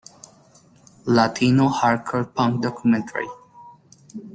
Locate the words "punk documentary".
2.33-3.27